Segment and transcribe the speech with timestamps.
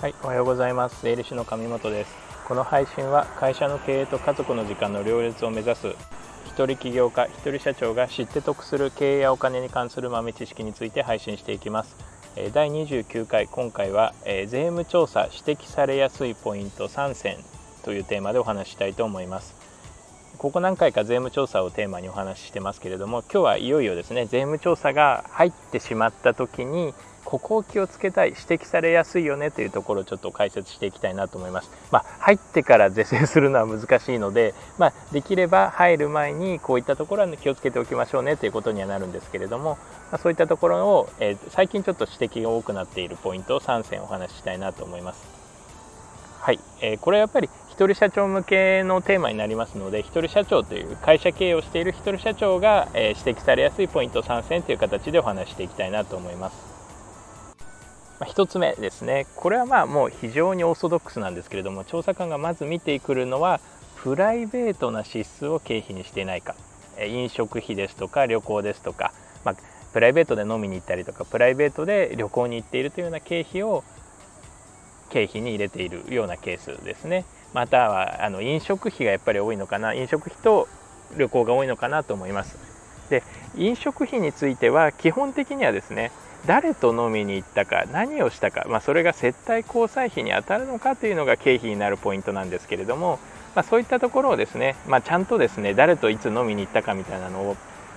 [0.00, 1.02] はい、おはようございます。
[1.02, 2.14] 税理士の上本です。
[2.46, 5.88] この配信は会社の経営と家族の時間の両立を目指す
[6.46, 11.96] 一人起業家一人社長が知って得する経営やお金に関する豆知識について配信していきます。
[12.52, 17.38] 第29回今回は税務調査指摘されやすいポイント3選
[17.82, 19.55] というテーマでお話ししたいと思います。
[20.46, 26.94] ここ何回か税務調査をテーマにお話ししてますけれども今日はいよいよですね税務調査が入ってしまった時に
[27.24, 31.70] ここを気をつけたい指摘されやすいよねというところをちょっと解説していきたいなと思います。
[31.90, 39.78] まあ、入ってから是正するのは難しいので、まあ、できれば入る前にこういったところは気をつけておきましょうねということにはなるんですけれども、
[40.12, 45.35] まあ、そういったところを、えー、最近ちょっと指摘が多くなっているポイントを3選お話ししたいなと思います。
[46.40, 56.56] はい、えー、これはやっぱり一人社長向けのテーマになりますので一人社長という会社経営をしている一人社長が、えー、指摘されやすいポイント3選という形でお話していきたいなと思います。
[58.18, 59.26] まあ、1つ目ですね。
[59.36, 63.60] これはまあもう非常にオーソドックスなんですけれども調査官がまず見てくるのは
[64.02, 66.54] プライベートな支出を経費にしていないか。
[67.04, 69.12] 飲食費ですとか旅行ですとか、
[69.44, 69.54] まあ、
[69.92, 73.84] プライベートで飲みに行ったりとかプライベートで旅行に行っているというような経費を
[75.10, 77.24] 経費に入れているようなケースですね。
[77.52, 80.68] またはあの飲食費がやっぱり多いのかな飲食費と
[81.16, 82.58] 旅行が多いのかなと思います。
[83.08, 83.22] で
[83.56, 86.10] 飲食費については基本的にはですね
[86.46, 93.18] 誰と飲みに行ったか何をしたか、まあ、それが接待交際費に当たるのかというのが経費になるポイントなんですけれども、
[93.54, 97.56] まあ、そういったところをですね、まあ、ちゃんとですね誰といつ飲みに行ったかみたいなのを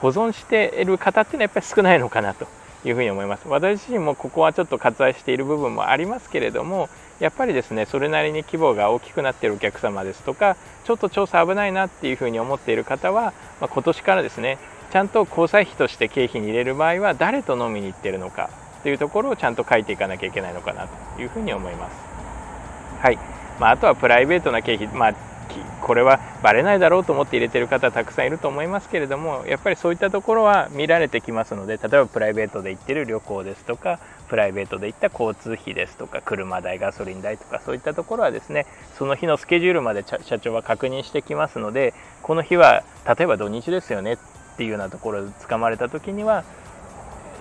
[0.00, 2.46] 保存している方っていうのはやっぱり少ないのかなと。
[2.84, 14.58] いうふうに思います私自身もここはちょっと割愛している部分もありますけれどもやっぱりですねそれなりに規模が大きくなっているお客様ですとかちょっと調査危ないなっていうふうに思っている方は、まあ、今年からですね
[14.90, 18.50] ちゃんと交際費として経費に入れる場合は誰と飲みに行ってるのか
[18.82, 21.96] というところをちゃんと書いていかなきゃいけないのかなというふうに思います。
[23.00, 23.18] はい
[23.58, 25.14] まあ、あとはプライベートな経費、まあ、
[25.80, 38.66] これはバレないだろうと思って入れてる方たくさんいると思いますけれどもやっぱりそういったところは見られてきますので例えばプライベートで行ってる旅行ですとかプライベートで行った交通費ですとか車代ガソリン代とかそういったところはですね
[38.96, 44.16] その日のスケジュールまで社長は確認してきますのでこの日は例えば土日ですよねっ
[44.56, 46.44] ていうようなところで掴まれた時には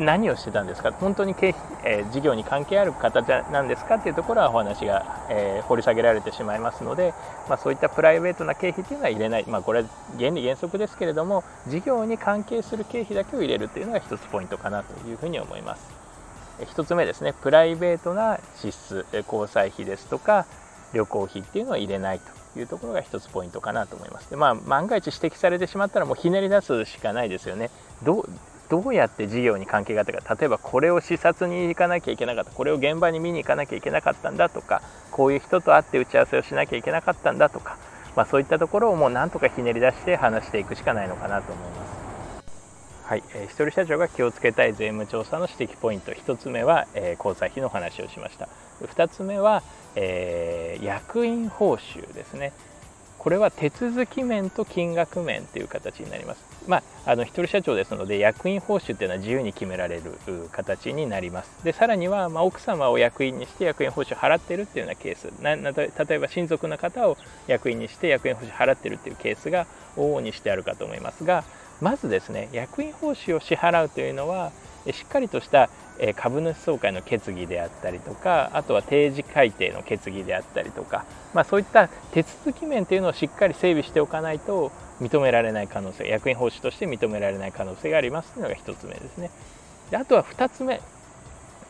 [0.00, 0.92] 何をしてたんですか？
[0.92, 3.20] 本当に経費、えー、事業に関係ある方
[3.52, 3.96] なんですか？
[3.96, 7.12] っていうところはお話が、えー、掘り下げられてしまいますので、
[7.48, 15.82] まあ、そういったプライベートな経費っていうのは入れない、まあ、これは原理原則ですけれども事業に関係する経費だけを入れるっていうのが一つポイントかなというふうに思います
[16.70, 20.46] 一つ目ですねプライベートな支出交際費ですとか
[20.92, 22.20] 旅行費っていうのは入れない
[22.54, 24.28] というところが一つポイントかなと思います。
[24.28, 27.70] でまあ、万が一指摘されてしまったらもうひねり出すしかないですよね。
[28.02, 28.28] どう
[28.70, 37.76] どうやって事業に関係があったか例えばこれを視察に行かなきゃいけなかったこれを現場に見に行かなきゃいけなかったんだとかこういう人と会って打ち合わせをしなきゃいけなかったんだとか、
[38.14, 42.00] まあ、そういったところをもうなんとかひねり出して話していくしかないのかなと思います。
[43.10, 46.12] はい、えー、一人社長が気をつけたい税務調査の指摘ポイント。
[46.12, 48.48] 1つ目は、えー、交際費の話をしました。
[48.82, 49.64] 2つ目は、
[49.96, 52.52] えー、役員報酬ですね。
[53.20, 56.42] これは手続き面と金額面という形になります。
[56.66, 61.50] まあ、あの一人社長ですので役員報酬っていうのは自由に決められる形になります。
[61.62, 69.66] でさらには、まあ、奥様を役員にして役員報酬払ってるっていうようなケースな例えば親族の方を役員にして役員報酬払ってるっていうケースが
[69.98, 71.44] 往々にしてあるかと思いますが
[71.82, 74.50] まずですね役員報酬を支払うというのは
[74.92, 75.68] しっかりとした
[76.16, 81.04] 株主総会の決議であったりとかあとは定時改定の決議であったりとか、
[81.34, 89.30] まあ、そういった手続き面というのをしっかり整備しておかないと認められない可能性役員報酬として認められない可能性がありますというのが1つ目ですね。
[89.90, 90.80] であとは2つ目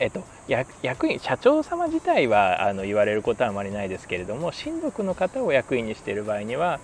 [0.00, 6.80] えっと、役員社長様自体はあの言われることはあまりないですけれども親族の方を役員にしている場合には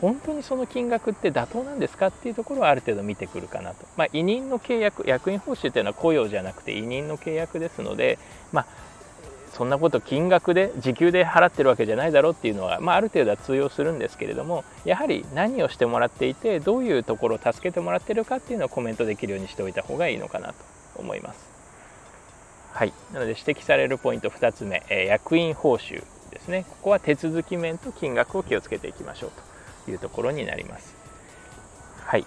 [0.00, 8.18] 本当にその金額って妥当なんですかっていうところはある程度見てくるかなと、まあ、委任の契約役員報酬っていうのは雇用じゃなくて委任の契約ですので、
[8.50, 8.66] まあ、
[9.52, 20.54] そんなこと金額で時給で払ってるわけじゃないだろうっていうのは、まあ、ある程度は通用するんですけれどもやはり何をしてもらっていてどういうところを助けてもらってるかっていうのをコメントできるようにしておいた方がいいのかなと
[20.96, 21.50] 思います。
[22.72, 29.49] はい、なので指摘されるポイント2つ目、えー、役員報酬ですねここは手続き面と金額を気をつけていきましょうと。
[29.88, 30.96] いうところになります。
[32.04, 32.26] はい。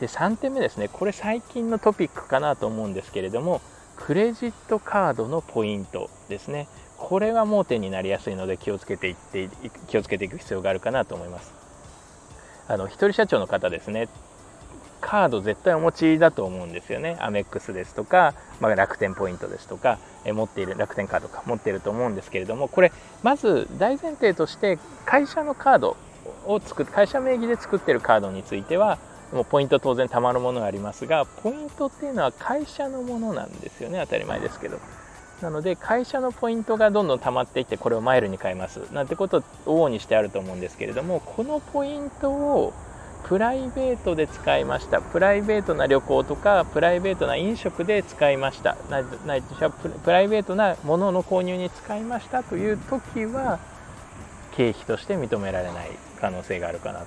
[0.00, 0.88] で、3点目ですね。
[0.92, 3.60] これ最近のトピックかなと思うんですけれども、
[3.96, 6.68] クレジットカードのポイントですね。
[6.96, 9.48] これは盲点になりやすいので気をつけていって
[9.88, 11.52] 気をつけていく必要があるかなと思います。
[12.66, 14.08] あの一人社長の方ですね。
[15.04, 22.90] カード絶対お持ちだと思うんですよねアメックスですとか、まあ、楽天ポイントですとかえ持っている楽天カードか持っていると思うんですけれどもこれ
[23.22, 25.98] まず大前提として会社のカード
[26.46, 28.98] を作って会社名義で作ってるカードについては
[29.32, 34.78] もうポイント当然たまるものがありますがポイントっていうのは会社のものなんですよね当たり前ですけど
[35.42, 42.72] なので会社のポイントがどんどん溜まっていってこれをマイルに変えますなんてことを往にしてあると思うんですけれどもこのポイントを
[43.24, 48.90] プライベートで使いましたプライベートな旅行とかプライベートな飲食で使いましたプ
[50.10, 53.58] ライベートなものの購入に使いましたという時は
[54.56, 55.90] 経費として認められない
[56.20, 57.06] 可能性があるかなと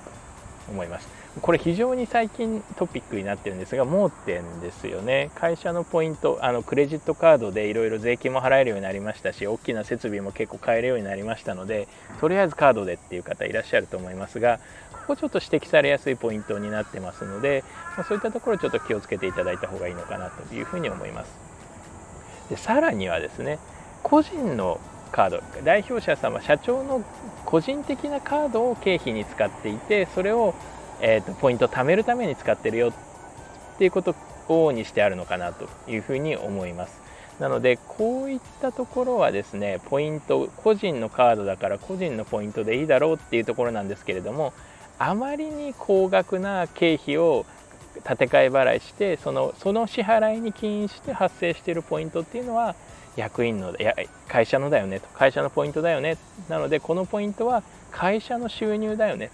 [0.70, 1.08] 思います。
[1.40, 5.30] これ非常に最近トピックになってるんですが盲点ですよね。
[5.34, 11.86] 会社のポイントあのクレジットカードでいろいろ税金も払えるようになりましたし大きな設備も結構買えるようになりましたので
[12.20, 14.58] とりあえずカードでっていう方いらっしゃると思いますが
[14.92, 17.64] ここちょっと指摘されやすいポイントになってますので、
[17.96, 21.32] まそういったところちょっと気をつけていただいた方がいいのかなというふうに思います。
[22.50, 23.58] でさらにはですね
[24.02, 27.04] 個人のカード代表者様社長の
[27.44, 30.54] 個人的なカードを経費に使っていてそれを
[31.00, 34.14] えーと、ポイントを貯めるために使ってるよっていうこと
[34.48, 37.00] をにしてあるのかなというふうに思います。
[37.38, 44.52] なのでこういったところはですねポイント個人のカードだから個人のポイントでいいだろうっていうところなんですけれども
[44.98, 47.46] あまりに高額な経費を
[47.98, 52.74] 立て替え払いしてそのその支払いに起因して発生しているポイントっていうのは
[53.18, 53.94] 役員のや
[54.28, 56.16] 会社のだよねと会社のポイントだよね。
[56.48, 59.30] なのでこのポイントは会社の収入だよね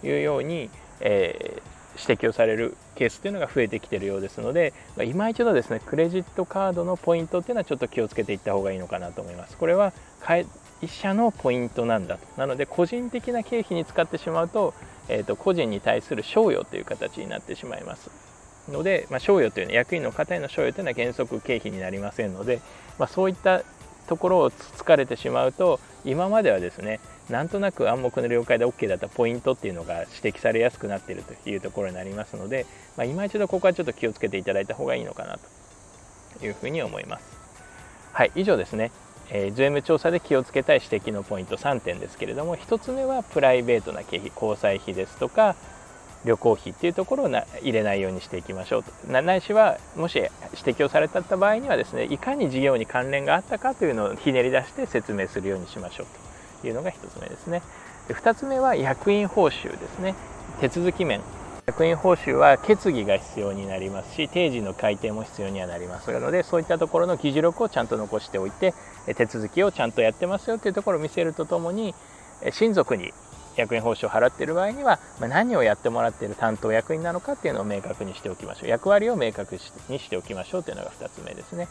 [0.00, 0.70] というように
[1.00, 9.56] えー、指摘をされるケースというのが増えてきているようですので、まあ、今一度ですねクレジットカードのポイントっていうのはちょっと気をつけていった方がいいのかなと思います。
[9.56, 10.46] これは会
[10.86, 12.26] 社のポイントなんだと。
[12.36, 14.74] なので個人的な経費に使ってしまうと,、
[15.08, 18.10] えーと、個人に対する賞与という形になってしまいます。
[18.68, 22.60] ので、まあ、賞与というのは役員の方への賞与というのは原則経費になりませんので、
[22.98, 23.62] まあ、そういった
[24.08, 32.64] ところをつかれてしまうと今まではですねなんとなく暗黙の了解で OK だったポイントっていうのが指摘されやすくなっているというところになりますので、
[32.96, 35.38] まあ、今一度ここはちょっと気をつけていただいた方がいいのかな
[36.38, 37.38] というふうに思います。
[38.12, 38.90] はい以上ですね、
[39.30, 45.54] えー、税務調査で気をつけたい指摘のポイント3点ですけれども1つ目はプライベートな経費交際費ですとか
[46.24, 49.22] 旅行費っていうところをな入れないようにしていきましょうと。
[49.22, 56.06] ないしはもし指摘をされた場合にはですねいかに事業に関連があったかというのをひねり出して説明するようにしましょう
[56.62, 57.62] というのが1つ目ですね。
[58.08, 60.14] 2つ目は役員報酬ですね。
[60.60, 61.20] 手続き面。
[61.68, 68.72] 役員報酬は決議が必要になりますし定時の改定も必要にはなりますのでそういったところの議事録をちゃんと残しておいて
[69.16, 71.94] 手続きをちゃんとやってますよというところを見せるとともに
[72.52, 73.12] 親族に
[73.58, 78.68] 役員報酬を払っている場合には、まあ、何をやってもらっている担当役員なのかっていうのを明確にしておきましょう。
[78.68, 79.58] 役割を明確
[79.88, 81.68] にしておきましょうというのが2つ目ですね。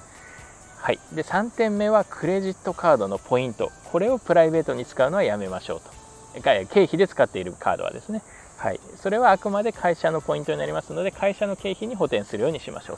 [0.80, 3.72] はい、で3点目はクレジットカードのポイント。
[3.92, 5.98] これをプライベートに使うのはやめましょうと。
[6.42, 8.22] 経費で使っているカードはですね、
[8.57, 12.98] はい、それはあくまで会社のポイントになりますので会社の経費に補填するようにしましょう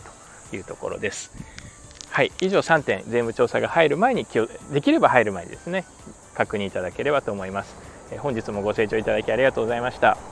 [0.50, 1.32] というところです。
[2.10, 2.32] はい。
[2.42, 3.00] 以上3点。
[3.06, 4.26] 税務調査が入る前に
[4.72, 5.86] できれば入る前にですね
[6.34, 7.89] 確認いただければと思います。
[8.18, 10.29] 本日もご清聴いただきありがとうございました。